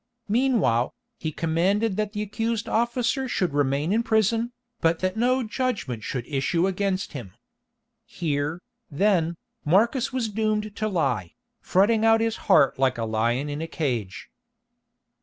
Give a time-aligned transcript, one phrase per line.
[0.27, 6.03] Meanwhile, he commanded that the accused officer should remain in prison, but that no judgment
[6.03, 7.35] should issue against him.
[8.07, 13.61] Here, then, Marcus was doomed to lie, fretting out his heart like a lion in
[13.61, 14.27] a cage.